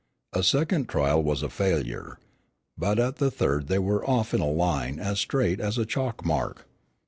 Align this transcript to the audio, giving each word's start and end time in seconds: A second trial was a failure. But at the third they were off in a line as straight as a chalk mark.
A 0.33 0.41
second 0.41 0.89
trial 0.89 1.21
was 1.21 1.43
a 1.43 1.47
failure. 1.49 2.17
But 2.75 2.97
at 2.97 3.17
the 3.17 3.29
third 3.29 3.67
they 3.67 3.77
were 3.77 4.03
off 4.09 4.33
in 4.33 4.41
a 4.41 4.49
line 4.49 4.97
as 4.97 5.19
straight 5.19 5.59
as 5.59 5.77
a 5.77 5.85
chalk 5.85 6.25
mark. 6.25 6.65